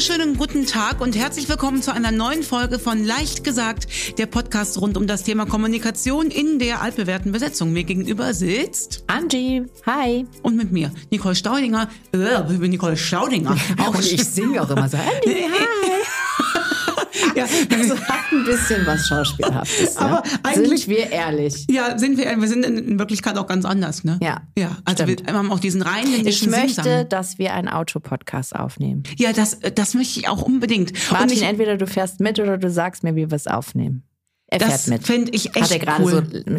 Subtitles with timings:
[0.00, 4.80] wunderschönen guten Tag und herzlich willkommen zu einer neuen Folge von Leicht gesagt, der Podcast
[4.80, 7.74] rund um das Thema Kommunikation in der altbewährten Besetzung.
[7.74, 10.24] Mir gegenüber sitzt Angie, hi.
[10.42, 11.90] und mit mir Nicole Staudinger.
[12.14, 13.54] Äh, ich bin Nicole Staudinger.
[13.76, 14.96] Auch und ich singe auch immer so,
[15.26, 15.79] Angie, hi.
[17.36, 19.94] ja, Das hat ein bisschen was Schauspielhaftes.
[19.94, 20.00] Ne?
[20.00, 21.66] Aber eigentlich- Sind wir ehrlich.
[21.70, 24.18] ja, sind wir, wir sind in Wirklichkeit auch ganz anders, ne?
[24.22, 25.32] Ja, Ja, also wir stimmt.
[25.32, 27.08] haben auch diesen Ich rheinländischen möchte, Singsang.
[27.08, 29.02] dass wir einen Autopodcast aufnehmen.
[29.16, 30.90] Ja, das, das möchte ich auch unbedingt.
[30.92, 34.02] Und Martin, ich, entweder du fährst mit oder du sagst mir, wie wir es aufnehmen.
[34.48, 35.06] Er das fährt mit.
[35.06, 36.10] finde ich echt Hat er gerade cool.
[36.32, 36.56] so.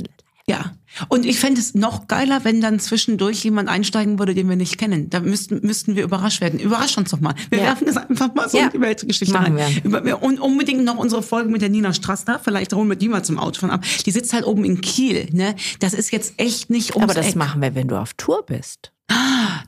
[0.48, 0.74] Ja.
[1.08, 4.78] Und ich fände es noch geiler, wenn dann zwischendurch jemand einsteigen würde, den wir nicht
[4.78, 5.10] kennen.
[5.10, 6.60] Da müssten, müssten wir überrascht werden.
[6.60, 7.36] Überrasch uns doch mal.
[7.50, 7.64] Wir Ja.
[7.66, 8.66] werfen es einfach mal so Ja.
[8.66, 9.82] in die Weltgeschichte Machen rein.
[9.84, 10.22] wir.
[10.22, 12.40] Und unbedingt noch unsere Folge mit der Nina Strassner.
[12.44, 13.86] Vielleicht holen wir die mal zum Autofahren ab.
[14.06, 15.30] Die sitzt halt oben in Kiel.
[15.32, 15.56] Ne?
[15.80, 17.36] Das ist jetzt echt nicht ums Aber das Eck.
[17.36, 18.92] machen wir, wenn du auf Tour bist.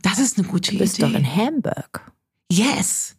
[0.01, 1.07] Das ist eine gute Du bist Idee.
[1.11, 2.11] doch in Hamburg.
[2.51, 3.15] yes.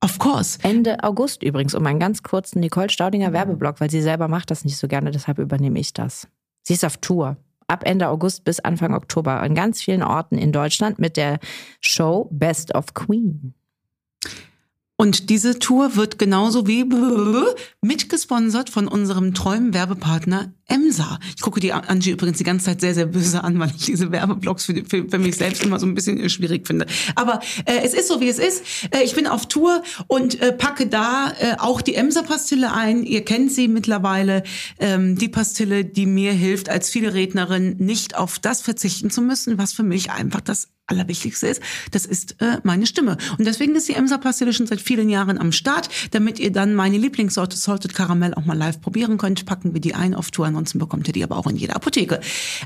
[0.00, 0.60] Of course.
[0.62, 4.64] Ende August übrigens, um einen ganz kurzen Nicole Staudinger Werbeblock, weil sie selber macht das
[4.64, 6.28] nicht so gerne, deshalb übernehme ich das.
[6.62, 7.36] Sie ist auf Tour.
[7.66, 11.38] Ab Ende August bis Anfang Oktober an ganz vielen Orten in Deutschland mit der
[11.80, 13.54] Show Best of Queen.
[14.96, 16.84] Und diese Tour wird genauso wie
[17.82, 21.18] mitgesponsert von unserem treuen Werbepartner Emsa.
[21.34, 24.12] Ich gucke die Angie übrigens die ganze Zeit sehr, sehr böse an, weil ich diese
[24.12, 26.86] Werbeblocks für, für, für mich selbst immer so ein bisschen schwierig finde.
[27.14, 28.62] Aber äh, es ist so, wie es ist.
[28.90, 33.02] Äh, ich bin auf Tour und äh, packe da äh, auch die Emsa-Pastille ein.
[33.04, 34.42] Ihr kennt sie mittlerweile.
[34.78, 39.56] Ähm, die Pastille, die mir hilft, als viele Rednerin nicht auf das verzichten zu müssen,
[39.56, 43.18] was für mich einfach das Allerwichtigste ist, das ist äh, meine Stimme.
[43.38, 45.90] Und deswegen ist die Emsa-Pastille schon seit vielen Jahren am Start.
[46.12, 49.94] Damit ihr dann meine Lieblingssorte Salted Caramel auch mal live probieren könnt, packen wir die
[49.94, 50.48] ein auf Tour.
[50.58, 52.20] Ansonsten bekommt ihr die aber auch in jeder Apotheke.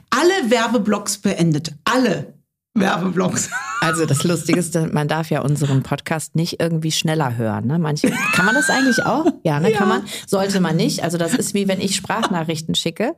[0.08, 1.74] Alle Werbeblocks beendet.
[1.84, 2.32] Alle
[2.74, 3.50] Werbeblocks.
[3.82, 7.66] Also das Lustige ist, man darf ja unseren Podcast nicht irgendwie schneller hören.
[7.66, 7.78] Ne?
[7.78, 9.26] Manche, kann man das eigentlich auch?
[9.42, 10.04] Ja, ne, kann man.
[10.26, 11.02] Sollte man nicht.
[11.02, 13.14] Also das ist wie wenn ich Sprachnachrichten schicke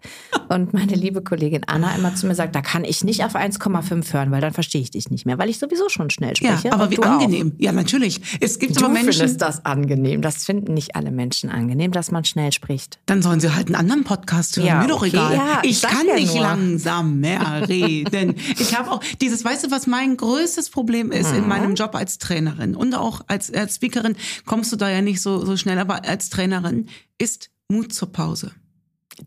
[0.48, 4.12] und meine liebe Kollegin Anna immer zu mir sagt, da kann ich nicht auf 1,5
[4.12, 6.72] hören, weil dann verstehe ich dich nicht mehr, weil ich sowieso schon schnell Ja, spreche.
[6.72, 7.06] aber und wie du auch.
[7.06, 7.52] angenehm.
[7.58, 8.38] Ja, natürlich.
[8.40, 10.22] Es gibt Du aber Menschen, findest das angenehm.
[10.22, 12.98] Das finden nicht alle Menschen angenehm, dass man schnell spricht.
[13.06, 14.66] dann sollen sie halt einen anderen Podcast hören.
[14.66, 15.34] Ja, Mir doch okay, egal.
[15.34, 16.42] ja, ich kann ja nicht nur.
[16.42, 18.34] langsam mehr reden.
[18.58, 21.38] Ich habe auch dieses, weißt du, was mein größtes Problem ist Mhm.
[21.38, 24.16] in meinem Job als Trainerin und auch als, als Speakerin
[24.46, 26.88] kommst du da ja nicht so, so schnell, aber als Trainerin
[27.18, 28.52] ist Mut zur Pause.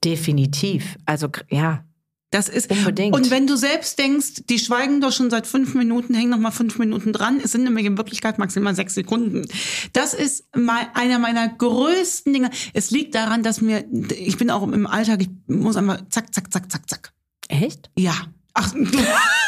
[0.04, 0.98] Definitiv.
[1.06, 1.84] Also ja,
[2.30, 3.16] Das ist Unbedingt.
[3.16, 6.52] Und wenn du selbst denkst, die schweigen doch schon seit fünf Minuten, hängen noch mal
[6.52, 9.46] fünf Minuten dran, es sind nämlich in Wirklichkeit maximal sechs Sekunden.
[9.94, 12.50] Das ist mal einer meiner größten Dinge.
[12.74, 16.52] Es liegt daran, dass mir, ich bin auch im Alltag, ich muss einmal zack, zack,
[16.52, 17.14] zack, zack, zack.
[17.48, 17.90] echt?
[17.98, 18.14] Ja.
[18.54, 18.74] Ach,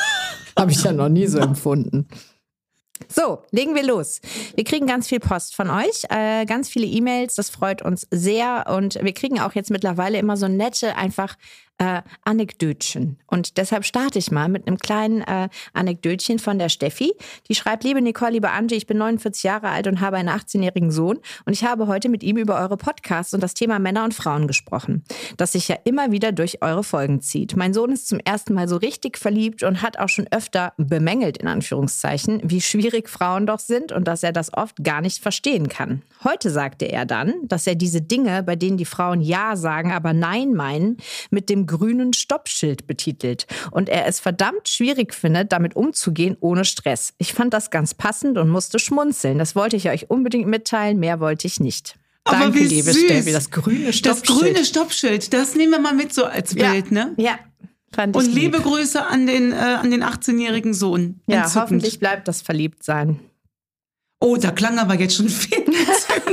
[0.62, 2.06] Habe ich ja noch nie so empfunden.
[3.08, 4.20] So, legen wir los.
[4.56, 8.66] Wir kriegen ganz viel Post von euch, äh, ganz viele E-Mails, das freut uns sehr
[8.68, 11.38] und wir kriegen auch jetzt mittlerweile immer so nette, einfach
[11.80, 13.18] äh, Anekdötchen.
[13.26, 17.14] Und deshalb starte ich mal mit einem kleinen äh, Anekdötchen von der Steffi.
[17.48, 20.92] Die schreibt, liebe Nicole, liebe Angie, ich bin 49 Jahre alt und habe einen 18-jährigen
[20.92, 24.14] Sohn und ich habe heute mit ihm über eure Podcasts und das Thema Männer und
[24.14, 25.04] Frauen gesprochen,
[25.38, 27.56] das sich ja immer wieder durch eure Folgen zieht.
[27.56, 31.38] Mein Sohn ist zum ersten Mal so richtig verliebt und hat auch schon öfter bemängelt,
[31.38, 35.70] in Anführungszeichen, wie schwierig Frauen doch sind und dass er das oft gar nicht verstehen
[35.70, 36.02] kann.
[36.26, 40.12] Heute sagte er dann, dass er diese Dinge, bei denen die Frauen Ja sagen, aber
[40.12, 40.98] Nein meinen,
[41.30, 47.14] mit dem grünen Stoppschild betitelt und er es verdammt schwierig findet, damit umzugehen ohne Stress.
[47.18, 49.38] Ich fand das ganz passend und musste schmunzeln.
[49.38, 51.96] Das wollte ich euch unbedingt mitteilen, mehr wollte ich nicht.
[52.26, 53.04] Aber Danke, wie liebe süß.
[53.06, 53.32] Steffi.
[53.32, 54.40] Das grüne das Stoppschild.
[54.40, 56.72] grüne Stoppschild, das nehmen wir mal mit so als ja.
[56.72, 57.14] Bild, ne?
[57.18, 57.40] Ja,
[57.94, 58.66] fand Und liebe lieb.
[58.66, 61.22] Grüße an den, äh, an den 18-jährigen Sohn.
[61.28, 61.62] Ja, Entzückend.
[61.64, 63.20] hoffentlich bleibt das Verliebtsein.
[64.22, 65.66] Oh, da klang aber jetzt schon viel.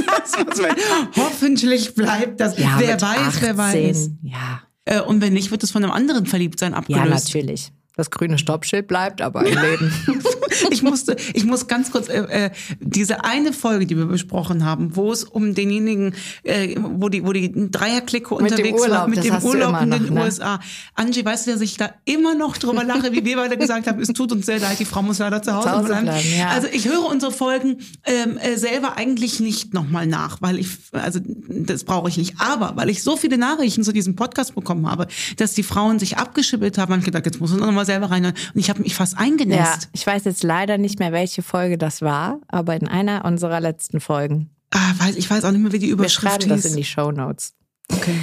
[0.06, 2.58] Das Hoffentlich bleibt das.
[2.58, 4.10] Ja, wer weiß, wer 18, weiß.
[4.22, 7.26] Ja, Äh, und wenn nicht, wird es von einem anderen Verliebtsein ja, abgelöst.
[7.26, 7.72] natürlich.
[7.96, 9.92] Das grüne Stoppschild bleibt aber im Leben.
[10.70, 12.50] ich musste, ich muss ganz kurz äh, äh,
[12.80, 17.32] diese eine Folge, die wir besprochen haben, wo es um denjenigen, äh, wo die, wo
[17.32, 20.22] die Dreierklicke Mit dem unterwegs war Urlaub, mit das dem Urlaub in noch, den ne?
[20.24, 20.60] USA.
[20.94, 24.00] Angie, weißt du, dass ich da immer noch drüber lache, wie wir beide gesagt haben,
[24.00, 26.04] es tut uns sehr leid, die Frau muss leider zu Hause, Zu Hause bleiben.
[26.06, 26.48] bleiben, ja.
[26.48, 31.20] Also ich höre unsere Folgen ähm, äh, selber eigentlich nicht nochmal nach, weil ich, also
[31.48, 32.34] das brauche ich nicht.
[32.38, 35.06] Aber weil ich so viele Nachrichten zu diesem Podcast bekommen habe,
[35.36, 38.10] dass die Frauen sich abgeschibbelt haben, habe ich gedacht, jetzt muss ich noch mal selber
[38.10, 38.26] rein.
[38.26, 39.88] Und ich habe mich fast Ja, eingenässt.
[39.92, 44.00] ich weiß jetzt leider nicht mehr, welche Folge das war, aber in einer unserer letzten
[44.00, 44.50] Folgen.
[44.70, 46.72] Ah, weiß, ich weiß auch nicht mehr, wie die Wir Überschrift schreiben das hieß.
[46.72, 47.54] in die Show Notes.
[47.92, 48.18] okay.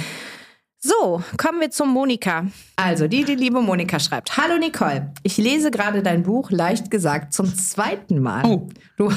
[0.86, 2.46] So, kommen wir zum Monika.
[2.76, 4.36] Also, die, die liebe Monika schreibt.
[4.36, 8.44] Hallo Nicole, ich lese gerade dein Buch leicht gesagt zum zweiten Mal.
[8.44, 8.68] Oh.
[8.98, 9.10] Du,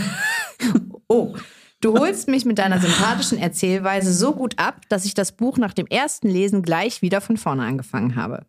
[1.09, 1.35] oh,
[1.79, 5.73] Du holst mich mit deiner sympathischen Erzählweise so gut ab, dass ich das Buch nach
[5.73, 8.47] dem ersten Lesen gleich wieder von vorne angefangen habe.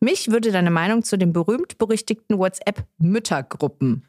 [0.00, 4.06] Mich würde deine Meinung zu den berühmt-berüchtigten WhatsApp-Müttergruppen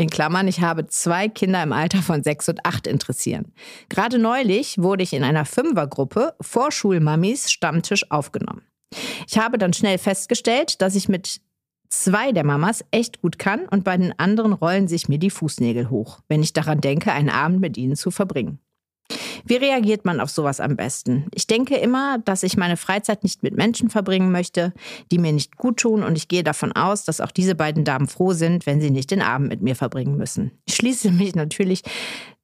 [0.00, 3.52] in Klammern, ich habe zwei Kinder im Alter von sechs und acht interessieren.
[3.90, 8.62] Gerade neulich wurde ich in einer Fünfergruppe Vorschulmamis Stammtisch aufgenommen.
[9.28, 11.42] Ich habe dann schnell festgestellt, dass ich mit
[11.90, 15.90] zwei der Mamas echt gut kann und bei den anderen rollen sich mir die Fußnägel
[15.90, 18.58] hoch, wenn ich daran denke, einen Abend mit ihnen zu verbringen.
[19.44, 21.26] Wie reagiert man auf sowas am besten?
[21.34, 24.72] Ich denke immer, dass ich meine Freizeit nicht mit Menschen verbringen möchte,
[25.10, 28.06] die mir nicht gut tun und ich gehe davon aus, dass auch diese beiden Damen
[28.06, 30.52] froh sind, wenn sie nicht den Abend mit mir verbringen müssen.
[30.66, 31.82] Ich schließe mich natürlich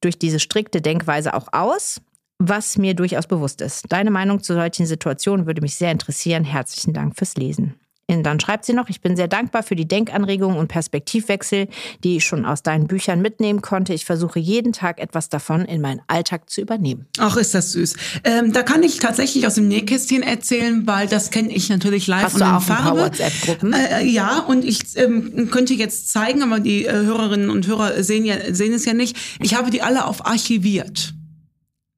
[0.01, 2.01] durch diese strikte Denkweise auch aus,
[2.39, 3.85] was mir durchaus bewusst ist.
[3.89, 6.45] Deine Meinung zu solchen Situationen würde mich sehr interessieren.
[6.45, 7.75] Herzlichen Dank fürs Lesen.
[8.09, 11.67] Dann schreibt sie noch, ich bin sehr dankbar für die Denkanregungen und Perspektivwechsel,
[12.05, 13.95] die ich schon aus deinen Büchern mitnehmen konnte.
[13.95, 17.07] Ich versuche jeden Tag etwas davon in meinen Alltag zu übernehmen.
[17.19, 17.97] Ach, ist das süß.
[18.23, 22.23] Ähm, da kann ich tatsächlich aus dem Nähkästchen erzählen, weil das kenne ich natürlich live
[22.23, 22.91] Hast und du auch Farbe.
[22.91, 23.73] Ein paar WhatsApp-Gruppen?
[23.73, 28.25] Äh, ja, und ich ähm, könnte jetzt zeigen, aber die äh, Hörerinnen und Hörer sehen,
[28.25, 29.17] ja, sehen es ja nicht.
[29.41, 31.13] Ich habe die alle auf archiviert.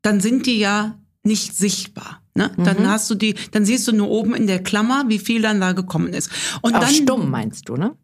[0.00, 2.22] Dann sind die ja nicht sichtbar.
[2.38, 2.52] Ne?
[2.56, 2.64] Mhm.
[2.64, 5.60] Dann hast du die, dann siehst du nur oben in der Klammer, wie viel dann
[5.60, 6.30] da gekommen ist.
[6.62, 7.96] Und Auf dann stumm meinst du, ne?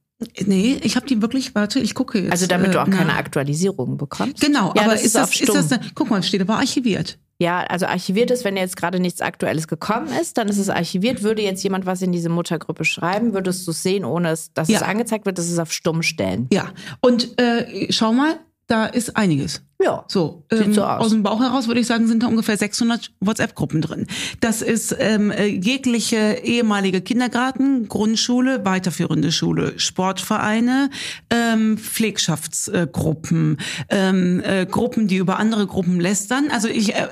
[0.44, 2.32] Nee, ich habe die wirklich, warte, ich gucke jetzt.
[2.32, 4.40] Also damit du auch äh, keine Aktualisierung bekommst.
[4.40, 7.18] Genau, ja, aber das ist, das, ist das, guck mal, steht aber archiviert.
[7.38, 11.22] Ja, also archiviert ist, wenn jetzt gerade nichts Aktuelles gekommen ist, dann ist es archiviert.
[11.22, 14.78] Würde jetzt jemand was in diese Muttergruppe schreiben, würdest du es sehen, ohne dass ja.
[14.78, 16.48] es angezeigt wird, dass es auf stumm stellen.
[16.52, 16.70] Ja,
[17.00, 19.62] und äh, schau mal, da ist einiges.
[19.82, 20.04] Ja.
[20.08, 21.06] So, ähm, so aus.
[21.06, 21.10] aus.
[21.10, 24.06] dem Bauch heraus würde ich sagen, sind da ungefähr 600 WhatsApp-Gruppen drin.
[24.40, 30.90] Das ist ähm, äh, jegliche ehemalige Kindergarten, Grundschule, weiterführende Schule, Sportvereine,
[31.28, 33.58] ähm, Pflegschaftsgruppen,
[33.90, 36.46] ähm, äh, Gruppen, die über andere Gruppen lästern.
[36.50, 37.06] Also ich äh,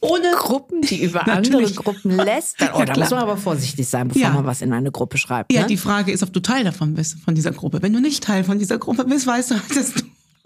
[0.00, 2.70] ohne Gruppen, die über andere Gruppen lästern.
[2.74, 4.30] Oh, ja, da muss man aber vorsichtig sein, bevor ja.
[4.30, 5.52] man was in eine Gruppe schreibt.
[5.52, 5.58] Ne?
[5.58, 7.82] Ja, die Frage ist, ob du Teil davon bist, von dieser Gruppe.
[7.82, 10.02] Wenn du nicht Teil von dieser Gruppe bist, weißt du, dass du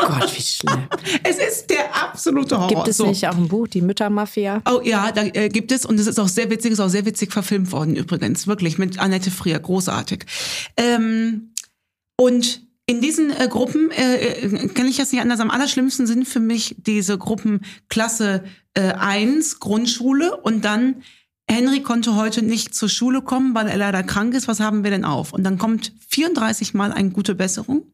[0.06, 0.88] Gott, wie schlimm.
[1.22, 2.68] Es ist der absolute Horror.
[2.68, 3.06] Gibt es so.
[3.06, 4.62] nicht auch ein Buch, die Müttermafia?
[4.70, 7.06] Oh ja, da äh, gibt es und es ist auch sehr witzig, ist auch sehr
[7.06, 10.24] witzig verfilmt worden übrigens, wirklich mit Annette Frier, großartig.
[10.76, 11.52] Ähm,
[12.16, 15.40] und in diesen äh, Gruppen äh, äh, kann ich das nicht anders.
[15.40, 18.44] Am allerschlimmsten sind für mich diese Gruppen Klasse
[18.74, 20.96] äh, 1, Grundschule und dann
[21.48, 24.48] Henry konnte heute nicht zur Schule kommen, weil er leider krank ist.
[24.48, 25.32] Was haben wir denn auf?
[25.32, 27.86] Und dann kommt 34 Mal eine gute Besserung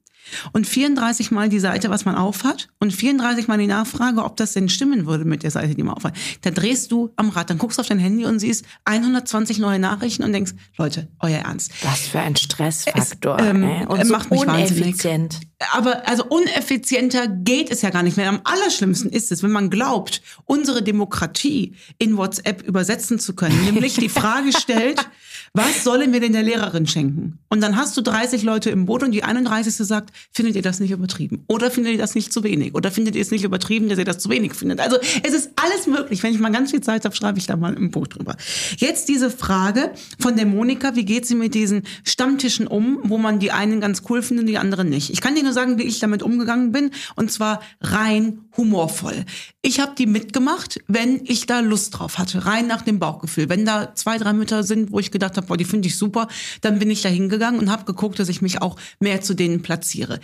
[0.52, 4.52] und 34 Mal die Seite, was man aufhat und 34 Mal die Nachfrage, ob das
[4.52, 6.14] denn stimmen würde mit der Seite, die man aufhat.
[6.42, 9.78] Da drehst du am Rad, dann guckst du auf dein Handy und siehst 120 neue
[9.78, 11.72] Nachrichten und denkst, Leute, euer Ernst.
[11.82, 13.38] Was für ein Stressfaktor.
[13.38, 15.34] Es, ähm, und so macht mich uneffizient.
[15.34, 15.48] Wahnsinnig.
[15.72, 18.28] Aber also uneffizienter geht es ja gar nicht mehr.
[18.28, 23.94] Am allerschlimmsten ist es, wenn man glaubt, unsere Demokratie in WhatsApp übersetzen zu können, nämlich
[23.94, 25.08] die Frage stellt,
[25.54, 27.38] was sollen wir denn der Lehrerin schenken?
[27.48, 29.74] Und dann hast du 30 Leute im Boot und die 31.
[29.74, 31.44] sagt, findet ihr das nicht übertrieben?
[31.48, 32.74] Oder findet ihr das nicht zu wenig?
[32.74, 34.80] Oder findet ihr es nicht übertrieben, dass ihr das zu wenig findet?
[34.80, 36.22] Also es ist alles möglich.
[36.22, 38.36] Wenn ich mal ganz viel Zeit habe, schreibe ich da mal im Buch drüber.
[38.76, 43.38] Jetzt diese Frage von der Monika, wie geht sie mit diesen Stammtischen um, wo man
[43.38, 45.10] die einen ganz cool findet, die anderen nicht?
[45.10, 49.24] Ich kann dir nur sagen, wie ich damit umgegangen bin und zwar rein humorvoll.
[49.62, 53.48] Ich habe die mitgemacht, wenn ich da Lust drauf hatte, rein nach dem Bauchgefühl.
[53.48, 56.28] Wenn da zwei, drei Mütter sind, wo ich gedacht habe, boah, die finde ich super,
[56.60, 59.62] dann bin ich da hingegangen und habe geguckt, dass ich mich auch mehr zu denen
[59.62, 60.20] platziere.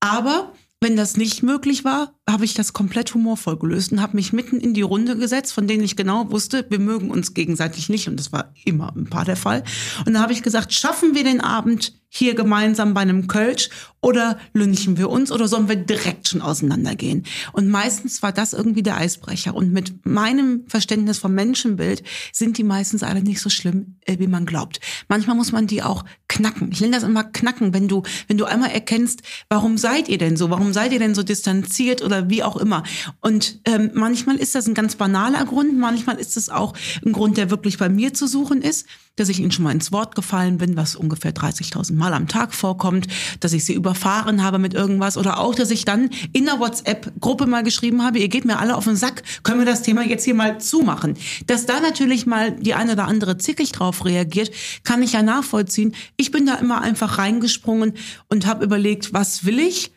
[0.00, 4.32] Aber wenn das nicht möglich war, habe ich das komplett humorvoll gelöst und habe mich
[4.32, 8.08] mitten in die Runde gesetzt, von denen ich genau wusste, wir mögen uns gegenseitig nicht.
[8.08, 9.62] Und das war immer ein paar der Fall.
[10.06, 14.38] Und da habe ich gesagt, schaffen wir den Abend hier gemeinsam bei einem Kölsch oder
[14.52, 17.24] lünchen wir uns oder sollen wir direkt schon auseinandergehen?
[17.52, 19.52] Und meistens war das irgendwie der Eisbrecher.
[19.52, 24.28] Und mit meinem Verständnis vom Menschenbild sind die meistens alle nicht so schlimm, äh, wie
[24.28, 24.78] man glaubt.
[25.08, 26.70] Manchmal muss man die auch knacken.
[26.70, 30.36] Ich nenne das immer knacken, wenn du, wenn du einmal erkennst, warum seid ihr denn
[30.36, 30.50] so?
[30.50, 32.82] Warum seid ihr denn so distanziert oder wie auch immer?
[33.20, 37.36] Und ähm, manchmal ist das ein ganz banaler Grund, manchmal ist es auch ein Grund,
[37.36, 40.58] der wirklich bei mir zu suchen ist dass ich ihnen schon mal ins Wort gefallen
[40.58, 43.06] bin, was ungefähr 30.000 Mal am Tag vorkommt,
[43.40, 47.46] dass ich sie überfahren habe mit irgendwas oder auch, dass ich dann in der WhatsApp-Gruppe
[47.46, 50.24] mal geschrieben habe, ihr geht mir alle auf den Sack, können wir das Thema jetzt
[50.24, 51.16] hier mal zumachen.
[51.46, 54.50] Dass da natürlich mal die eine oder andere zickig drauf reagiert,
[54.82, 55.94] kann ich ja nachvollziehen.
[56.16, 57.94] Ich bin da immer einfach reingesprungen
[58.28, 59.92] und habe überlegt, was will ich?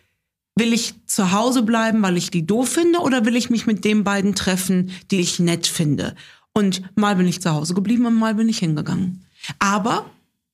[0.57, 3.85] Will ich zu Hause bleiben, weil ich die doof finde, oder will ich mich mit
[3.85, 6.15] den beiden treffen, die ich nett finde?
[6.53, 9.25] Und mal bin ich zu Hause geblieben und mal bin ich hingegangen.
[9.59, 10.09] Aber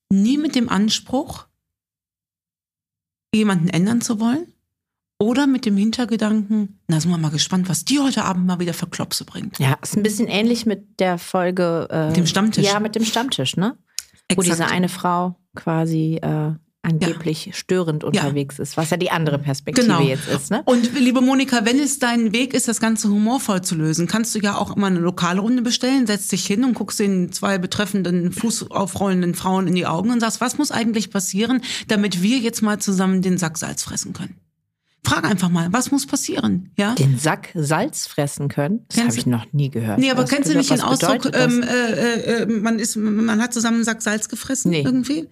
[0.10, 1.46] nie mit dem Anspruch,
[3.34, 4.48] jemanden ändern zu wollen
[5.20, 8.74] oder mit dem Hintergedanken, na sind wir mal gespannt, was die heute Abend mal wieder
[8.74, 9.58] für Klopse bringt.
[9.60, 11.88] Ja, ist ein bisschen ähnlich mit der Folge.
[11.90, 12.66] Äh, Dem Stammtisch.
[12.66, 13.78] Ja, mit dem Stammtisch, ne?
[14.30, 14.48] Wo Exakt.
[14.48, 16.54] diese eine Frau quasi äh,
[16.84, 20.02] angeblich störend unterwegs ist, was ja die andere Perspektive Genau.
[20.02, 20.62] jetzt ist, ne?
[20.66, 24.40] Und liebe Monika, wenn es dein Weg ist, das Ganze humorvoll zu lösen, kannst du
[24.40, 29.34] ja auch immer eine Lokalrunde bestellen, setzt dich hin und guckst den zwei betreffenden fußaufrollenden
[29.34, 33.22] Frauen in die Augen und sagst, was muss eigentlich passieren, damit wir jetzt mal zusammen
[33.22, 34.36] den Sack Salz fressen können?
[35.06, 36.72] Frag einfach mal, was muss passieren?
[36.78, 36.96] Ja?
[36.96, 38.86] Den Sack Salz fressen können?
[38.90, 40.00] Das habe ich noch nie gehört.
[40.00, 43.54] Nee, aber Was kennst du nicht den Ausdruck, ähm, äh, äh, man, ist, man hat
[43.54, 44.82] zusammen einen Sack Salz gefressen Nee.
[44.84, 45.28] irgendwie?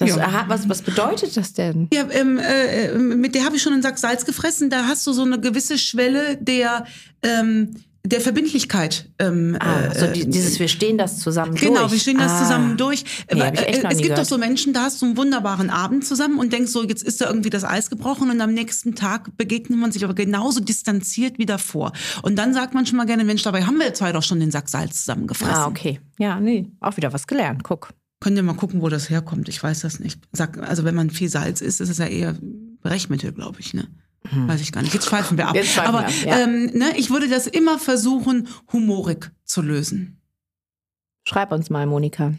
[0.00, 0.24] Das, ja.
[0.24, 1.88] aha, was, was bedeutet das denn?
[1.92, 4.70] Ja, ähm, äh, mit der habe ich schon einen Sack Salz gefressen.
[4.70, 6.86] Da hast du so eine gewisse Schwelle der,
[7.22, 9.10] ähm, der Verbindlichkeit.
[9.18, 11.92] Ähm, Ah, so äh, die, dieses, wir stehen das zusammen Genau, durch.
[11.92, 12.38] wir stehen das ah.
[12.38, 13.04] zusammen durch.
[13.30, 14.26] Nee, äh, es gibt doch gehört.
[14.26, 17.26] so Menschen, da hast du einen wunderbaren Abend zusammen und denkst so, jetzt ist da
[17.26, 21.44] irgendwie das Eis gebrochen und am nächsten Tag begegnet man sich aber genauso distanziert wie
[21.44, 21.92] davor.
[22.22, 24.50] Und dann sagt man schon mal gerne, Mensch, dabei haben wir zwei doch schon den
[24.50, 25.54] Sack Salz zusammengefressen.
[25.56, 26.00] Ah, okay.
[26.18, 27.64] Ja, nee, auch wieder was gelernt.
[27.64, 27.90] Guck.
[28.20, 29.48] Könnt ihr mal gucken, wo das herkommt?
[29.48, 30.20] Ich weiß das nicht.
[30.32, 32.36] Sag, also wenn man viel Salz isst, ist es ja eher
[32.82, 33.72] Brechmittel, glaube ich.
[33.74, 33.88] Ne?
[34.30, 34.92] Weiß ich gar nicht.
[34.92, 35.56] Jetzt schweifen wir ab.
[35.56, 36.38] Schweifen Aber wir ab, ja.
[36.40, 40.20] ähm, ne, ich würde das immer versuchen, humorig zu lösen.
[41.26, 42.34] Schreib uns mal, Monika,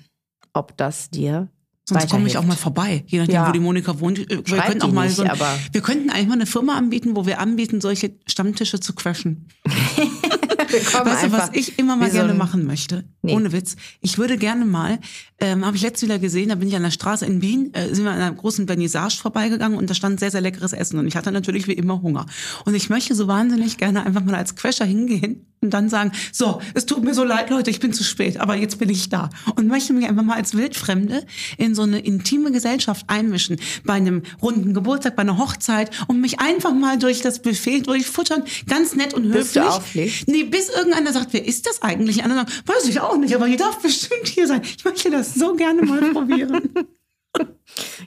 [0.54, 1.50] ob das dir
[1.84, 3.48] Sonst komme ich auch mal vorbei, je nachdem, Ja.
[3.48, 4.20] wo die Monika wohnt.
[4.20, 6.78] Wir Schreibt könnten auch mal nicht, so, ein, aber- wir könnten eigentlich mal eine Firma
[6.78, 9.48] anbieten, wo wir anbieten, solche Stammtische zu crashen.
[10.72, 13.04] Weißt du, was ich immer mal so gerne ein- machen möchte?
[13.22, 13.34] Nee.
[13.36, 13.76] Ohne Witz.
[14.02, 15.00] Ich würde gerne mal,
[15.40, 17.94] ähm, habe ich letztes wieder gesehen, da bin ich an der Straße in Wien, äh,
[17.94, 21.08] sind wir an einer großen Vernissage vorbeigegangen und da stand sehr, sehr leckeres Essen und
[21.08, 22.26] ich hatte natürlich wie immer Hunger.
[22.66, 26.60] Und ich möchte so wahnsinnig gerne einfach mal als Crasher hingehen und dann sagen, so,
[26.74, 29.30] es tut mir so leid, Leute, ich bin zu spät, aber jetzt bin ich da.
[29.56, 31.24] Und möchte mich einfach mal als Wildfremde
[31.58, 36.40] in so eine intime Gesellschaft einmischen, bei einem runden Geburtstag, bei einer Hochzeit und mich
[36.40, 39.44] einfach mal durch das Buffet durchfuttern, ganz nett und höflich.
[39.44, 40.28] Bis du auflegst?
[40.28, 42.24] Nee, bis irgendeiner sagt, wer ist das eigentlich?
[42.24, 44.64] Andere sagen, weiß ich auch nicht, aber die darf bestimmt hier sein.
[44.64, 46.70] Ich möchte das so gerne mal probieren.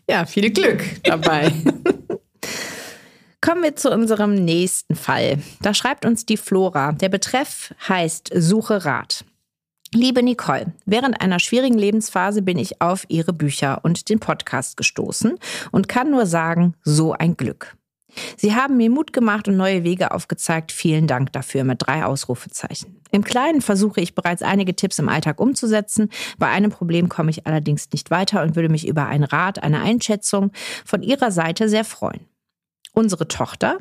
[0.07, 1.51] Ja, viel Glück dabei.
[3.45, 5.37] Kommen wir zu unserem nächsten Fall.
[5.61, 6.93] Da schreibt uns die Flora.
[6.93, 9.27] Der Betreff heißt Suche Rat.
[9.93, 15.39] Liebe Nicole, während einer schwierigen Lebensphase bin ich auf Ihre Bücher und den Podcast gestoßen
[15.73, 17.77] und kann nur sagen, so ein Glück.
[18.39, 20.73] Sie haben mir Mut gemacht und neue Wege aufgezeigt.
[20.73, 23.03] Vielen Dank dafür mit drei Ausrufezeichen.
[23.11, 26.09] Im Kleinen versuche ich bereits einige Tipps im Alltag umzusetzen.
[26.39, 29.83] Bei einem Problem komme ich allerdings nicht weiter und würde mich über einen Rat, eine
[29.83, 30.51] Einschätzung
[30.87, 32.27] von Ihrer Seite sehr freuen.
[32.95, 33.79] Unsere Tochter,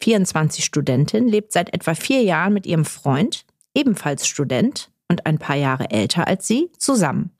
[0.00, 3.44] 24 Studentin, lebt seit etwa vier Jahren mit ihrem Freund,
[3.74, 7.30] ebenfalls Student und ein paar Jahre älter als sie, zusammen.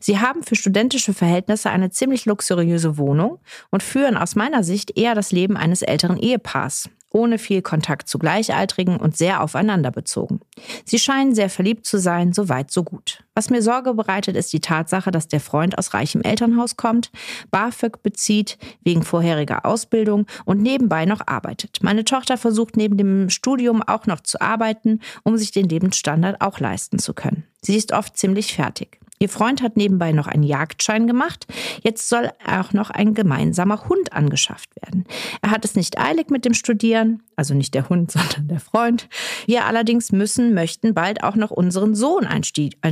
[0.00, 3.38] Sie haben für studentische Verhältnisse eine ziemlich luxuriöse Wohnung
[3.70, 8.18] und führen aus meiner Sicht eher das Leben eines älteren Ehepaars, ohne viel Kontakt zu
[8.18, 10.40] Gleichaltrigen und sehr aufeinander bezogen.
[10.84, 13.22] Sie scheinen sehr verliebt zu sein, so weit, so gut.
[13.34, 17.10] Was mir Sorge bereitet, ist die Tatsache, dass der Freund aus reichem Elternhaus kommt,
[17.50, 21.78] BAföG bezieht, wegen vorheriger Ausbildung und nebenbei noch arbeitet.
[21.82, 26.58] Meine Tochter versucht neben dem Studium auch noch zu arbeiten, um sich den Lebensstandard auch
[26.58, 27.44] leisten zu können.
[27.62, 28.98] Sie ist oft ziemlich fertig.
[29.24, 31.46] Ihr Freund hat nebenbei noch einen Jagdschein gemacht.
[31.82, 35.06] Jetzt soll auch noch ein gemeinsamer Hund angeschafft werden.
[35.40, 39.08] Er hat es nicht eilig mit dem Studieren, also nicht der Hund, sondern der Freund.
[39.46, 42.44] Wir allerdings müssen, möchten bald auch noch unseren Sohn ein,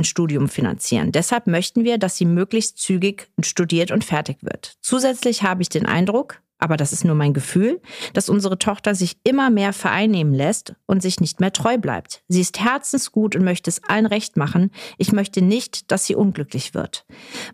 [0.03, 1.11] Studium finanzieren.
[1.11, 4.77] Deshalb möchten wir, dass sie möglichst zügig studiert und fertig wird.
[4.81, 7.81] Zusätzlich habe ich den Eindruck, aber das ist nur mein Gefühl,
[8.13, 12.23] dass unsere Tochter sich immer mehr vereinnehmen lässt und sich nicht mehr treu bleibt.
[12.29, 14.71] Sie ist herzensgut und möchte es allen recht machen.
[14.97, 17.05] Ich möchte nicht, dass sie unglücklich wird.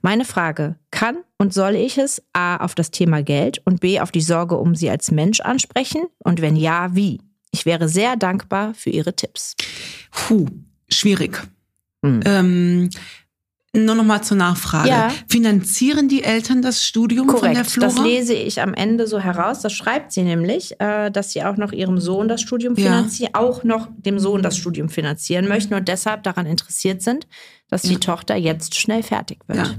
[0.03, 4.11] Meine Frage, kann und soll ich es A auf das Thema Geld und B auf
[4.11, 6.03] die Sorge um sie als Mensch ansprechen?
[6.19, 7.19] Und wenn ja, wie?
[7.49, 9.55] Ich wäre sehr dankbar für Ihre Tipps.
[10.11, 10.45] Puh,
[10.87, 11.41] schwierig.
[12.03, 12.19] Hm.
[12.25, 12.89] Ähm,
[13.75, 14.89] nur noch mal zur Nachfrage.
[14.89, 15.11] Ja.
[15.29, 17.87] Finanzieren die Eltern das Studium von der Korrekt, Flora?
[17.89, 19.61] das lese ich am Ende so heraus.
[19.61, 22.85] Das schreibt sie nämlich, äh, dass sie auch noch ihrem Sohn das Studium Ja.
[22.85, 27.27] finanzieren, auch noch dem Sohn das Studium finanzieren möchten und deshalb daran interessiert sind,
[27.69, 29.59] dass die Tochter jetzt schnell fertig wird.
[29.59, 29.73] Ja.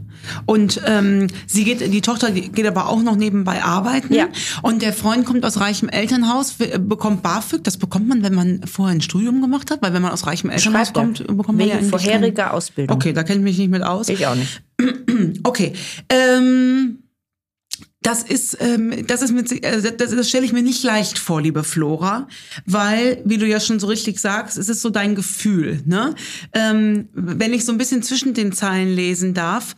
[0.47, 4.14] Und ähm, sie geht, die Tochter geht aber auch noch nebenbei arbeiten.
[4.14, 4.28] Ja.
[4.62, 7.64] Und der Freund kommt aus reichem Elternhaus, w- bekommt BAföG.
[7.64, 10.50] Das bekommt man, wenn man vorher ein Studium gemacht hat, weil wenn man aus reichem
[10.50, 11.02] Elternhaus Schreibt er.
[11.02, 12.97] kommt, bekommt man Wegen ja eigentlich vorheriger Ausbildung.
[12.97, 14.09] Okay, da kenne ich mich nicht mit aus.
[14.09, 14.62] Ich auch nicht.
[15.42, 15.75] Okay.
[16.09, 16.99] Ähm,
[18.02, 21.42] das ist, ähm, das ist mit, äh, das, das stelle ich mir nicht leicht vor,
[21.42, 22.28] liebe Flora,
[22.64, 25.83] weil, wie du ja schon so richtig sagst, es ist so dein Gefühl.
[25.85, 26.14] Ne?
[26.54, 29.76] Ähm, wenn ich so ein bisschen zwischen den Zeilen lesen darf,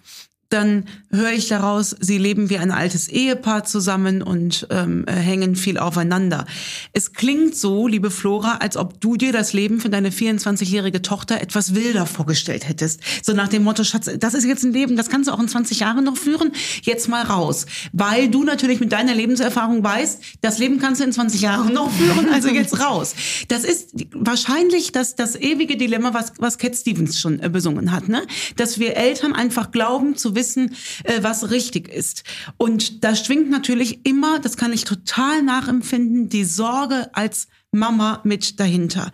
[0.53, 5.57] dann höre ich daraus, sie leben wie ein altes Ehepaar zusammen und ähm, äh, hängen
[5.57, 6.47] viel aufeinander.
[6.93, 11.41] Es klingt so, liebe Flora, als ob du dir das Leben für deine 24-jährige Tochter
[11.41, 13.01] etwas wilder vorgestellt hättest.
[13.23, 15.49] So nach dem Motto, Schatz, das ist jetzt ein Leben, das kannst du auch in
[15.49, 17.67] 20 Jahren noch führen, jetzt mal raus.
[17.93, 21.91] Weil du natürlich mit deiner Lebenserfahrung weißt, das Leben kannst du in 20 Jahren noch
[21.91, 23.15] führen, also jetzt raus.
[23.49, 28.09] Das ist wahrscheinlich das, das ewige Dilemma, was, was Cat Stevens schon äh, besungen hat,
[28.09, 28.23] ne?
[28.57, 32.25] Dass wir Eltern einfach glauben zu wissen, wissen, äh, was richtig ist.
[32.57, 38.59] Und da schwingt natürlich immer, das kann ich total nachempfinden, die Sorge als Mama mit
[38.59, 39.13] dahinter.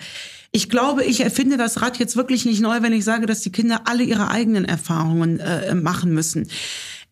[0.53, 3.53] Ich glaube, ich erfinde das Rad jetzt wirklich nicht neu, wenn ich sage, dass die
[3.53, 6.49] Kinder alle ihre eigenen Erfahrungen äh, machen müssen.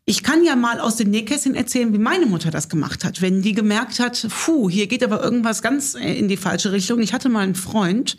[0.07, 3.21] Ich kann ja mal aus dem Nähkästchen erzählen, wie meine Mutter das gemacht hat.
[3.21, 7.01] Wenn die gemerkt hat, puh, hier geht aber irgendwas ganz äh, in die falsche Richtung.
[7.01, 8.17] Ich hatte mal einen Freund,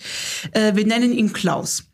[0.51, 1.85] äh, wir nennen ihn Klaus.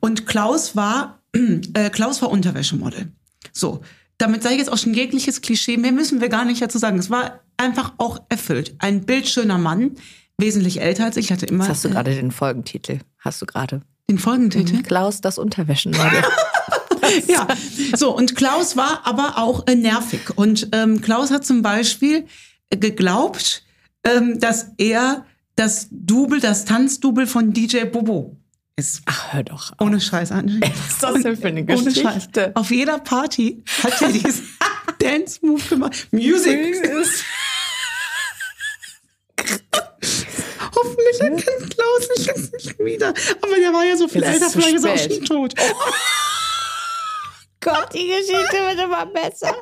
[0.00, 3.12] Und Klaus war, äh, Klaus war Unterwäschemodel.
[3.52, 3.82] So,
[4.18, 6.98] damit sei jetzt auch schon jegliches Klischee, mehr müssen wir gar nicht dazu sagen.
[6.98, 8.74] Es war einfach auch erfüllt.
[8.78, 9.96] Ein bildschöner Mann,
[10.38, 11.64] wesentlich älter als ich, hatte immer.
[11.64, 12.98] Jetzt hast du äh, gerade den Folgentitel.
[13.18, 13.82] Hast du gerade.
[14.10, 14.76] Den Folgentitel?
[14.76, 14.82] Mhm.
[14.82, 16.22] Klaus, das Unterwäschenmodel.
[17.28, 17.46] ja,
[17.94, 20.36] so und Klaus war aber auch äh, nervig.
[20.36, 22.26] Und ähm, Klaus hat zum Beispiel
[22.70, 23.64] geglaubt,
[24.04, 25.24] ähm, dass er
[25.56, 28.36] das Double, das Tanzdouble von DJ Bobo
[28.80, 29.02] ist.
[29.06, 29.72] Ach, hör doch.
[29.72, 29.86] Auf.
[29.86, 30.60] Ohne Scheiß, Angie.
[30.60, 32.00] Was ist das denn für eine Geschichte?
[32.00, 32.28] Ohne Scheiß.
[32.54, 34.48] Auf jeder Party hat er diesen
[34.98, 36.08] Dance-Move gemacht.
[36.10, 36.58] Music.
[40.76, 43.08] Hoffentlich erkennt Klaus mich jetzt nicht wieder.
[43.42, 45.54] Aber der war ja so viel älter, vielleicht ist er auch schon tot.
[45.58, 45.74] Oh.
[47.60, 49.54] Gott, die Geschichte wird immer besser.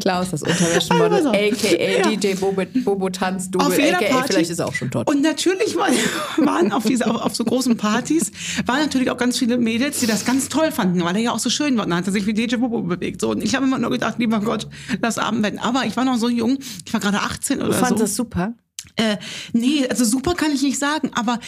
[0.00, 1.98] Klaus, das Unterwäschemodel, also, a.k.a.
[1.98, 2.10] Ja.
[2.10, 4.22] DJ Bobo, Bobo Tanz, Double, a.k.a.
[4.24, 5.08] vielleicht ist er auch schon tot.
[5.08, 5.94] Und natürlich waren,
[6.38, 8.32] waren auf, diese, auf, auf, so großen Partys,
[8.66, 11.38] waren natürlich auch ganz viele Mädels, die das ganz toll fanden, weil er ja auch
[11.38, 11.84] so schön war.
[11.84, 13.20] Und dann hat er sich wie DJ Bobo bewegt.
[13.20, 14.66] So, und ich habe immer nur gedacht, lieber Gott,
[15.00, 15.58] lass Abend werden.
[15.58, 17.78] Aber ich war noch so jung, ich war gerade 18 oder du so.
[17.78, 18.54] fand das super?
[19.00, 19.16] Äh,
[19.54, 21.40] nee, also super kann ich nicht sagen, aber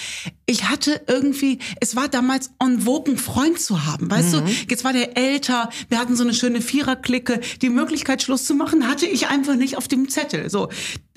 [0.46, 4.46] ich hatte irgendwie, es war damals en vogue, einen Freund zu haben, weißt mhm.
[4.46, 4.52] du?
[4.70, 8.88] Jetzt war der älter, wir hatten so eine schöne Viererklicke, die Möglichkeit Schluss zu machen,
[8.88, 10.70] hatte ich einfach nicht auf dem Zettel, so.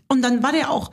[0.10, 0.92] Und dann war der auch,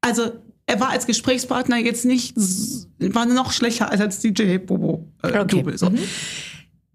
[0.00, 0.32] also
[0.66, 5.44] er war als Gesprächspartner jetzt nicht, war noch schlechter als als DJ Bobo äh, okay.
[5.46, 5.90] Double, so.
[5.90, 6.00] Mhm.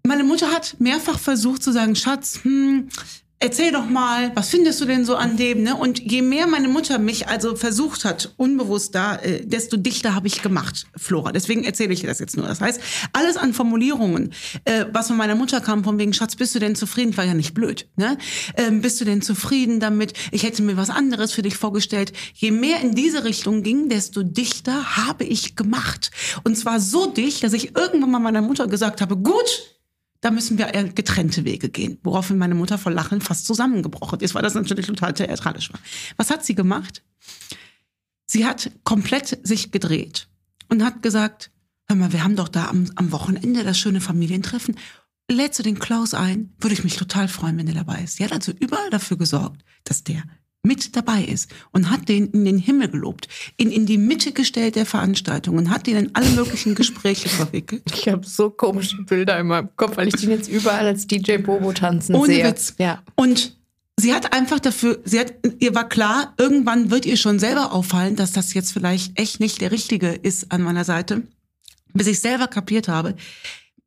[0.06, 2.88] Meine Mutter hat mehrfach versucht zu sagen, Schatz, hm,
[3.40, 5.62] erzähl doch mal, was findest du denn so an dem?
[5.62, 5.74] Ne?
[5.74, 10.26] Und je mehr meine Mutter mich also versucht hat, unbewusst da, äh, desto dichter habe
[10.26, 11.32] ich gemacht, Flora.
[11.32, 12.46] Deswegen erzähle ich dir das jetzt nur.
[12.46, 12.80] Das heißt,
[13.14, 14.32] alles an Formulierungen,
[14.64, 17.16] äh, was von meiner Mutter kam, von wegen, Schatz, bist du denn zufrieden?
[17.16, 17.88] War ja nicht blöd.
[17.96, 18.18] Ne?
[18.56, 20.12] Ähm, bist du denn zufrieden damit?
[20.30, 22.12] Ich hätte mir was anderes für dich vorgestellt.
[22.34, 26.10] Je mehr in diese Richtung ging, desto dichter habe ich gemacht.
[26.44, 29.79] Und zwar so dicht, dass ich irgendwann mal meiner Mutter gesagt habe, gut,
[30.20, 31.98] da müssen wir getrennte Wege gehen.
[32.02, 35.80] Woraufhin meine Mutter vor Lachen fast zusammengebrochen ist, weil das natürlich total theatralisch war.
[36.16, 37.02] Was hat sie gemacht?
[38.26, 40.28] Sie hat komplett sich gedreht
[40.68, 41.50] und hat gesagt,
[41.88, 44.76] hör mal, wir haben doch da am, am Wochenende das schöne Familientreffen.
[45.30, 46.52] Lädst du den Klaus ein?
[46.58, 48.16] Würde ich mich total freuen, wenn er dabei ist.
[48.16, 50.22] Sie hat also überall dafür gesorgt, dass der
[50.62, 54.76] mit dabei ist und hat den in den Himmel gelobt, ihn in die Mitte gestellt
[54.76, 57.82] der Veranstaltung und hat ihn in alle möglichen Gespräche verwickelt.
[57.94, 61.38] Ich habe so komische Bilder in meinem Kopf, weil ich den jetzt überall als DJ
[61.38, 62.46] Bobo tanzen Ohne sehe.
[62.46, 62.74] Witz.
[62.78, 63.02] Ja.
[63.14, 63.56] Und
[63.98, 68.16] sie hat einfach dafür, sie hat, ihr war klar, irgendwann wird ihr schon selber auffallen,
[68.16, 71.22] dass das jetzt vielleicht echt nicht der Richtige ist an meiner Seite.
[71.92, 73.16] Bis ich selber kapiert habe,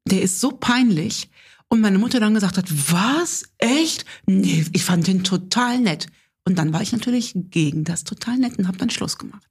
[0.05, 1.29] der ist so peinlich.
[1.69, 3.43] Und meine Mutter dann gesagt hat, was?
[3.57, 4.05] Echt?
[4.25, 6.07] Nee, ich fand den total nett.
[6.45, 9.47] Und dann war ich natürlich gegen das total nett und habe dann Schluss gemacht.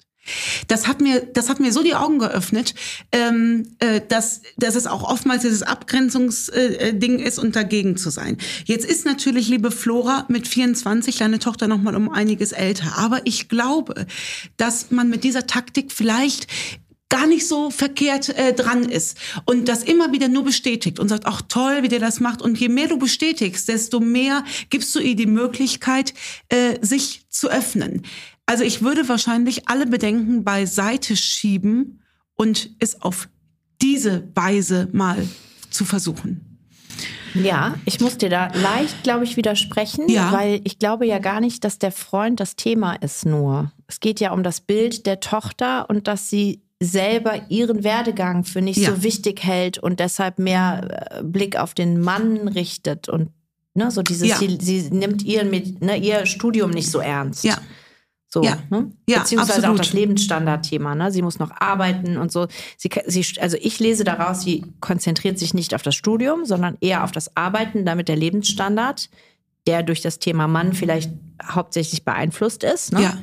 [0.69, 2.75] Das hat mir, das hat mir so die Augen geöffnet,
[3.11, 8.37] ähm, äh, dass, dass es auch oftmals dieses Abgrenzungsding äh, ist und dagegen zu sein.
[8.65, 12.99] Jetzt ist natürlich, liebe Flora, mit 24 deine Tochter noch mal um einiges älter.
[12.99, 14.07] Aber ich glaube,
[14.57, 16.47] dass man mit dieser Taktik vielleicht
[17.13, 21.27] gar nicht so verkehrt äh, dran ist und das immer wieder nur bestätigt und sagt,
[21.27, 22.41] ach toll, wie der das macht.
[22.41, 26.15] Und je mehr du bestätigst, desto mehr gibst du ihr die Möglichkeit,
[26.49, 28.01] äh, sich zu öffnen.
[28.47, 32.01] Also ich würde wahrscheinlich alle Bedenken beiseite schieben
[32.35, 33.29] und es auf
[33.83, 35.29] diese Weise mal
[35.69, 36.59] zu versuchen.
[37.35, 40.33] Ja, ich muss dir da leicht, glaube ich, widersprechen, ja.
[40.33, 43.71] weil ich glaube ja gar nicht, dass der Freund das Thema ist nur.
[43.87, 48.61] Es geht ja um das Bild der Tochter und dass sie selber ihren Werdegang für
[48.61, 48.91] nicht ja.
[48.91, 53.31] so wichtig hält und deshalb mehr äh, Blick auf den Mann richtet und
[53.75, 54.37] ne, so dieses, ja.
[54.37, 57.45] sie, sie, nimmt ihren, ne, ihr Studium nicht so ernst.
[57.45, 57.59] Ja.
[58.29, 58.57] So, Ja.
[58.71, 58.91] ne?
[59.07, 59.77] Ja, Beziehungsweise absolut.
[59.79, 60.95] auch das Lebensstandardthema.
[60.95, 61.13] Ne?
[61.13, 62.47] Sie muss noch arbeiten und so.
[62.79, 67.05] Sie, sie, also ich lese daraus, sie konzentriert sich nicht auf das Studium, sondern eher
[67.05, 69.11] auf das Arbeiten, damit der Lebensstandard,
[69.67, 71.11] der durch das Thema Mann vielleicht
[71.45, 72.95] hauptsächlich beeinflusst ist.
[72.95, 73.03] Ne?
[73.03, 73.19] Ja.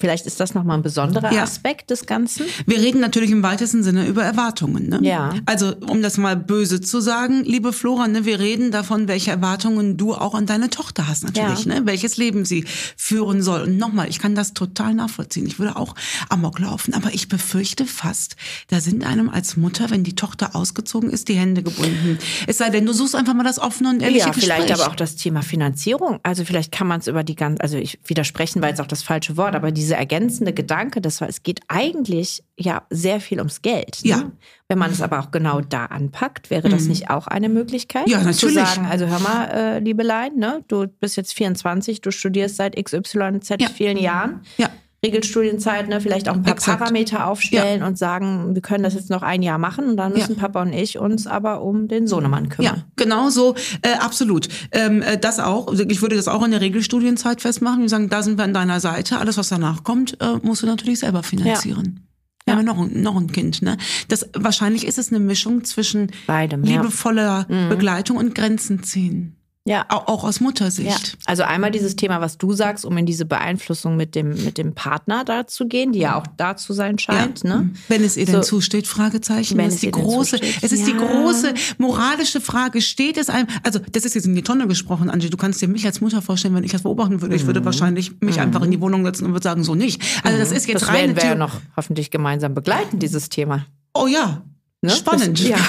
[0.00, 1.42] Vielleicht ist das nochmal ein besonderer Ja.
[1.44, 2.46] Aspekt des Ganzen.
[2.66, 4.88] Wir reden natürlich im weitesten Sinne über Erwartungen.
[4.88, 4.98] Ne?
[5.02, 5.34] Ja.
[5.46, 9.96] Also, um das mal böse zu sagen, liebe Flora, ne, wir reden davon, welche Erwartungen
[9.96, 11.74] du auch an deine Tochter hast natürlich, Ja.
[11.80, 11.86] ne?
[11.86, 12.64] welches Leben sie
[12.96, 13.62] führen soll.
[13.62, 15.46] Und nochmal, ich kann das total nachvollziehen.
[15.46, 15.94] Ich würde auch
[16.28, 18.36] Amok laufen, aber ich befürchte fast,
[18.68, 22.18] da sind einem als Mutter, wenn die Tochter ausgezogen ist, die Hände gebunden.
[22.46, 24.82] Es sei denn, du suchst einfach mal das offene und ehrliche Ja, vielleicht Gespräch.
[24.82, 26.18] aber auch das Thema Finanzierung.
[26.22, 29.02] Also vielleicht kann man es über die ganze, also ich widersprechen war jetzt auch das
[29.02, 33.60] falsche Wort, aber diese ergänzende Gedanke, das war, es geht eigentlich ja sehr viel ums
[33.60, 33.98] Geld.
[34.02, 34.10] Ne?
[34.10, 34.32] Ja.
[34.68, 38.06] Wenn man es aber auch genau da anpackt, wäre das nicht auch eine Möglichkeit?
[38.06, 38.12] Mhm.
[38.12, 38.54] Ja, Zu natürlich.
[38.68, 43.56] sagen, also hör mal, äh, Liebelein, ne, du bist jetzt 24, du studierst seit XYZ
[43.60, 43.68] Ja.
[43.68, 44.40] vielen Jahren.
[44.56, 44.70] Ja.
[45.04, 46.78] Regelstudienzeit, ne, vielleicht auch ein paar Exakt.
[46.78, 50.34] Parameter aufstellen und sagen, wir können das jetzt noch ein Jahr machen und dann müssen
[50.34, 50.40] Ja.
[50.40, 52.76] Papa und ich uns aber um den Sohnemann kümmern.
[52.76, 54.48] Ja, genau so, äh, absolut.
[54.72, 57.82] Ähm, äh, das auch, also ich würde das auch in der Regelstudienzeit festmachen.
[57.82, 59.18] Wir sagen, da sind wir an deiner Seite.
[59.18, 62.00] Alles, was danach kommt, äh, musst du natürlich selber finanzieren.
[62.46, 63.78] Wir haben ja noch, ein- noch ein Kind, ne?
[64.08, 66.76] Das, wahrscheinlich ist es eine Mischung zwischen Beidem, ja.
[66.76, 66.82] Mhm.
[66.82, 69.36] liebevoller Begleitung und Grenzen ziehen.
[69.66, 69.86] Ja.
[69.88, 71.16] Auch, aus Ja, Muttersicht.
[71.24, 74.74] also einmal dieses Thema, was du sagst, um in diese Beeinflussung mit dem, mit dem
[74.74, 77.44] Partner da zu gehen, die ja auch da zu sein scheint.
[77.44, 77.70] Ne?
[77.88, 78.40] Wenn es ihr denn So.
[78.42, 79.56] zusteht, Fragezeichen.
[79.56, 80.58] Wenn das es ist die denn große, zusteht.
[80.62, 80.98] es ist die Ja.
[80.98, 82.82] große moralische Frage.
[82.82, 85.30] Steht es einem, also das ist jetzt in die Tonne gesprochen, Angie.
[85.30, 87.34] Du kannst dir mich als Mutter vorstellen, wenn ich das beobachten würde.
[87.34, 87.46] Ich Mhm.
[87.46, 90.02] würde wahrscheinlich mich einfach in die Wohnung setzen und würde sagen, so nicht.
[90.24, 93.64] Also das ist jetzt Das reine werden wir ja noch hoffentlich gemeinsam begleiten, dieses Thema.
[93.94, 94.42] Oh ja.
[94.82, 94.90] Ne?
[94.90, 95.40] Spannend.
[95.40, 95.56] Das, ja.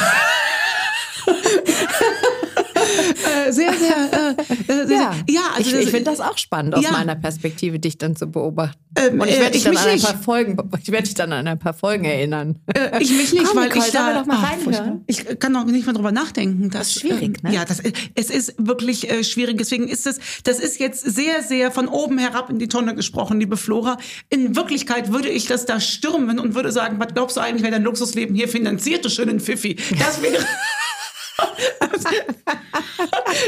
[2.85, 4.35] Äh, sehr, sehr,
[4.67, 6.91] äh, äh, sehr, Ja, ja also ich, ich finde das auch spannend, aus Ja.
[6.91, 8.79] meiner Perspektive, dich dann zu beobachten.
[8.97, 11.13] Ähm, Und ich äh, werde dich ich dann an ein paar Folgen, ich werde dich
[11.15, 12.59] dann an ein paar Folgen erinnern.
[12.73, 15.03] Äh, ich mich nicht, Komm, weil Nicole, ich da doch mal Ah, reinhören?
[15.07, 16.69] Ich kann auch nicht mehr drüber nachdenken.
[16.69, 17.53] Das, ist schwierig, ähm, ne?
[17.53, 17.81] Ja, das,
[18.15, 19.57] es ist wirklich äh, schwierig.
[19.57, 23.39] Deswegen ist es, das ist jetzt sehr, sehr von oben herab in die Tonne gesprochen,
[23.39, 23.97] liebe Flora.
[24.29, 27.71] In Wirklichkeit würde ich das da stürmen und würde sagen, was glaubst du eigentlich, wer
[27.71, 29.75] dein Luxusleben hier finanziert, du schönen Pfiffi?
[29.99, 30.37] Das wäre...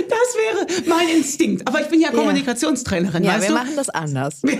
[0.09, 1.67] Das wäre mein Instinkt.
[1.67, 3.53] Aber ich bin ja Kommunikationstrainerin, Ja, weißt wir du?
[3.55, 4.41] machen das anders.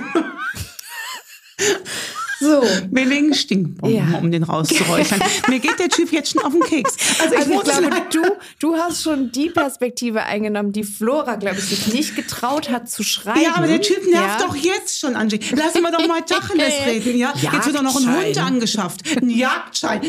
[2.39, 2.61] so.
[2.91, 4.19] Wir legen Stinkbomben, Ja.
[4.19, 5.19] um den rauszuräuchern.
[5.47, 6.95] Mir geht der Typ jetzt schon auf den Keks.
[7.21, 8.21] Also ich Also ich muss glaube, sagen- du,
[8.59, 13.03] du hast schon die Perspektive eingenommen, die Flora, glaube ich, sich nicht getraut hat zu
[13.03, 13.41] schreiben.
[13.41, 14.47] Ja, aber der Typ nervt Ja.
[14.47, 15.39] doch jetzt schon, Angie.
[15.55, 17.33] Lassen wir doch mal Tacheles reden, ja?
[17.41, 18.25] Jetzt wird doch noch ein Jagdschein.
[18.27, 19.01] Hund angeschafft.
[19.21, 20.01] Ein Jagdschein.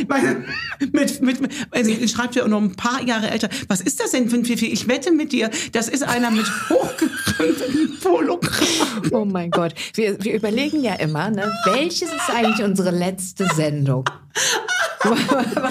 [0.93, 3.49] Mit, mit, mit, also ich schreibe auch noch ein paar Jahre älter.
[3.69, 4.67] Was ist das denn für ein Pfiffi?
[4.67, 9.03] Ich wette mit dir, das ist einer mit hochgekrümmtem Pologramm.
[9.13, 9.75] Oh mein Gott.
[9.95, 14.05] Wir, wir überlegen ja immer, ne, welches ist eigentlich unsere letzte Sendung?
[15.05, 15.15] Weil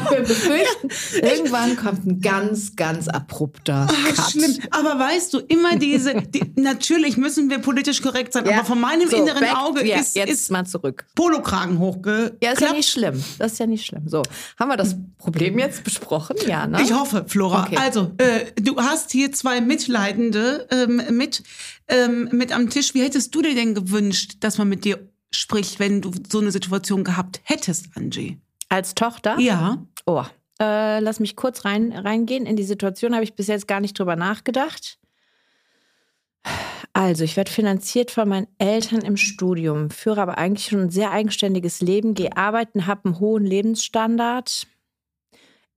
[0.10, 0.90] wir befürchten,
[1.22, 4.32] irgendwann kommt ein ganz, ganz abrupter Cut.
[4.32, 4.58] Schlimm.
[4.72, 8.60] Aber weißt du, immer diese, die, natürlich müssen wir politisch korrekt sein, Ja.
[8.60, 11.06] aber von meinem So, inneren back- Auge ja, ist, jetzt ist mal zurück.
[11.14, 12.42] Polokragen hochgeklappt.
[12.42, 13.22] Ja, ist ja nicht schlimm.
[13.38, 14.08] Das ist ja nicht schlimm.
[14.08, 14.24] So,
[14.58, 16.38] haben wir das Problem jetzt besprochen?
[16.48, 16.82] Ja, ne?
[16.82, 17.64] Ich hoffe, Flora.
[17.66, 17.78] Okay.
[17.78, 21.44] Also, äh, du hast hier zwei Mitleidende ähm, mit,
[21.90, 22.94] ähm, mit am Tisch.
[22.94, 25.00] Wie hättest du dir denn gewünscht, dass man mit dir
[25.32, 28.40] spricht, wenn du so eine Situation gehabt hättest, Angie?
[28.70, 29.40] Als Tochter?
[29.40, 29.86] Ja.
[30.06, 30.24] Oh,
[30.60, 32.46] äh, lass mich kurz rein, reingehen.
[32.46, 34.98] In die Situation habe ich bis jetzt gar nicht drüber nachgedacht.
[36.94, 41.12] Also, ich werde finanziert von meinen Eltern im Studium, führe aber eigentlich schon ein sehr
[41.12, 44.68] eigenständiges Leben, gehe arbeiten, habe einen hohen Lebensstandard.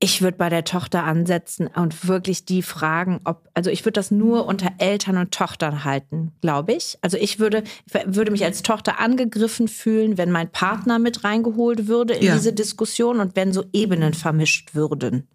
[0.02, 4.10] Ich würde bei der Tochter ansetzen und wirklich die fragen, ob, also ich würde das
[4.10, 6.96] nur unter Eltern und Tochtern halten, glaube ich.
[7.02, 7.64] Also ich würde,
[8.06, 12.34] würde mich als Tochter angegriffen fühlen, wenn mein Partner mit reingeholt würde in Ja.
[12.34, 15.28] diese Diskussion und wenn so Ebenen vermischt würden.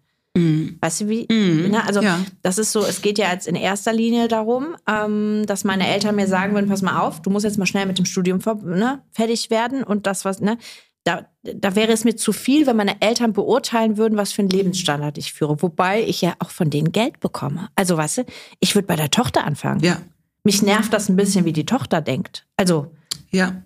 [0.80, 1.26] Weißt du wie?
[1.30, 1.70] Mhm.
[1.70, 1.86] Ne?
[1.86, 2.18] Also Ja.
[2.42, 6.14] das ist so, es geht ja jetzt in erster Linie darum, ähm, dass meine Eltern
[6.16, 9.02] mir sagen würden, pass mal auf, du musst jetzt mal schnell mit dem Studium ne,
[9.12, 10.58] fertig werden und das was, ne?
[11.06, 14.48] Da, da wäre es mir zu viel, wenn meine Eltern beurteilen würden, was für einen
[14.48, 15.62] Lebensstandard ich führe.
[15.62, 17.68] Wobei ich ja auch von denen Geld bekomme.
[17.76, 18.24] Also, weißt du,
[18.58, 19.78] ich würde bei der Tochter anfangen.
[19.84, 19.98] Ja.
[20.42, 22.44] Mich nervt das ein bisschen, wie die Tochter denkt.
[22.56, 22.92] Also,
[23.30, 23.62] Ja.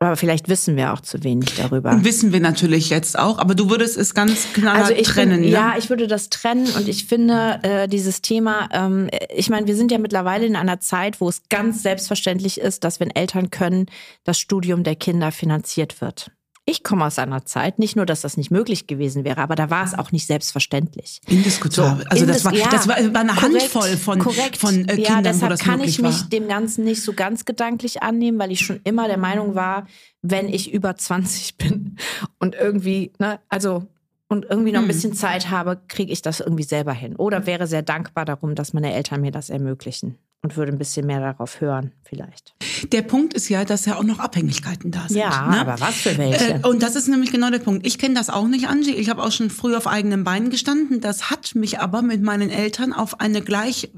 [0.00, 2.04] Aber vielleicht wissen wir auch zu wenig darüber.
[2.04, 5.56] Wissen wir natürlich jetzt auch, aber du würdest es ganz knallhart Also trennen, Bin, ne?
[5.56, 9.76] Ja, ich würde das trennen und ich finde äh, dieses Thema, ähm, ich meine, wir
[9.76, 13.86] sind ja mittlerweile in einer Zeit, wo es ganz selbstverständlich ist, dass wenn Eltern können,
[14.24, 16.30] das Studium der Kinder finanziert wird.
[16.66, 19.68] Ich komme aus einer Zeit, nicht nur, dass das nicht möglich gewesen wäre, aber da
[19.68, 21.20] war es auch nicht selbstverständlich.
[21.28, 22.06] Indiskutabel.
[22.08, 24.56] also das Indis- war, ja, das war, eine korrekt, Handvoll von, korrekt.
[24.56, 26.28] von äh, ja, Kindern, wo deshalb das kann möglich ich mich war.
[26.30, 29.86] dem Ganzen nicht so ganz gedanklich annehmen, weil ich schon immer der Meinung war,
[30.22, 31.98] wenn ich über 20 bin
[32.38, 33.84] und irgendwie, ne, also
[34.28, 34.88] und irgendwie noch ein Hm.
[34.88, 37.14] bisschen Zeit habe, kriege ich das irgendwie selber hin.
[37.16, 41.06] Oder wäre sehr dankbar darum, dass meine Eltern mir das ermöglichen und würde ein bisschen
[41.06, 42.54] mehr darauf hören, vielleicht.
[42.92, 45.16] Der Punkt ist ja, dass ja auch noch Abhängigkeiten da sind.
[45.16, 45.58] Ja, ne?
[45.58, 46.56] aber was für welche?
[46.56, 47.86] Äh, und das ist nämlich genau der Punkt.
[47.86, 48.92] Ich kenne das auch nicht, Angie.
[48.92, 51.00] Ich habe auch schon früh auf eigenen Beinen gestanden.
[51.00, 53.90] Das hat mich aber mit meinen Eltern auf eine gleich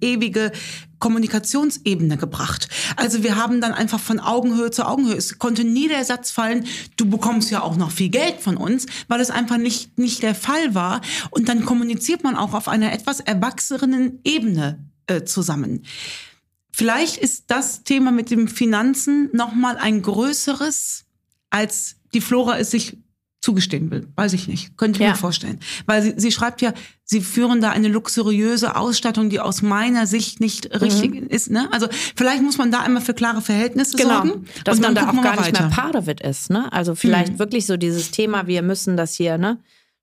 [0.00, 0.50] ewige
[0.98, 2.68] Kommunikationsebene gebracht.
[2.96, 5.14] Also wir haben dann einfach von Augenhöhe zu Augenhöhe.
[5.14, 8.86] Es konnte nie der Satz fallen, du bekommst ja auch noch viel Geld von uns,
[9.06, 11.02] weil es einfach nicht, nicht der Fall war.
[11.30, 15.84] Und dann kommuniziert man auch auf einer etwas erwachsenen Ebene äh, zusammen.
[16.72, 21.04] Vielleicht ist das Thema mit dem Finanzen noch mal ein größeres,
[21.50, 22.96] als die Flora es sich
[23.40, 24.08] zugestehen will.
[24.16, 24.76] Weiß ich nicht.
[24.76, 25.10] Könnte ich Ja.
[25.12, 25.60] mir vorstellen.
[25.86, 30.40] Weil sie, sie schreibt ja, sie führen da eine luxuriöse Ausstattung, die aus meiner Sicht
[30.40, 31.48] nicht richtig ist.
[31.50, 31.68] Ne?
[31.72, 34.44] Also vielleicht muss man da einmal für klare Verhältnisse Genau, sorgen.
[34.64, 35.98] dass und man da auch gar nicht mehr weiter.
[35.98, 36.50] of it ist.
[36.50, 36.70] Ne?
[36.72, 37.38] Also vielleicht Mhm.
[37.38, 39.58] wirklich so dieses Thema, wir müssen das hier ne,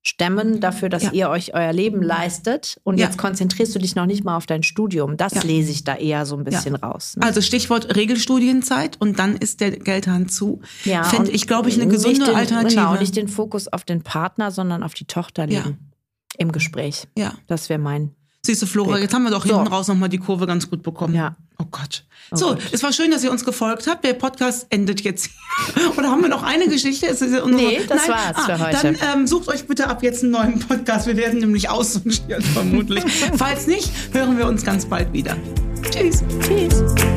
[0.06, 1.12] stemmen dafür, dass Ja.
[1.12, 2.78] ihr euch euer Leben leistet.
[2.84, 3.06] Und Ja.
[3.06, 5.16] jetzt konzentrierst du dich noch nicht mal auf dein Studium.
[5.16, 5.42] Das Ja.
[5.42, 7.16] lese ich da eher so ein bisschen raus.
[7.16, 7.24] Ne?
[7.24, 10.60] Also Stichwort Regelstudienzeit und dann ist der Geldhahn zu.
[10.84, 12.80] ja, Fände ich, glaube ich, eine gesunde den, Alternative.
[12.80, 15.62] Genau, nicht den Fokus auf den Partner, sondern auf die Tochter Ja.
[15.64, 15.78] legen.
[16.38, 17.08] Im Gespräch.
[17.16, 17.32] ja.
[17.48, 18.12] Das wäre mein.
[18.46, 19.54] Siehst du, Flora, jetzt haben wir doch So.
[19.56, 21.14] hinten raus nochmal die Kurve ganz gut bekommen.
[21.14, 21.34] Ja.
[21.58, 22.04] Oh Gott.
[22.32, 22.62] so, Gott.
[22.70, 24.04] es war schön, dass ihr uns gefolgt habt.
[24.04, 25.30] Der Podcast endet jetzt.
[25.96, 27.06] Oder haben wir noch eine Geschichte?
[27.06, 28.78] Es ist Nee, das war's für heute.
[28.82, 31.06] Dann ähm, sucht euch bitte ab jetzt einen neuen Podcast.
[31.08, 33.02] Wir werden nämlich aussortiert vermutlich.
[33.36, 35.36] Falls nicht, hören wir uns ganz bald wieder.
[35.90, 36.22] Tschüss.
[36.40, 37.15] Tschüss.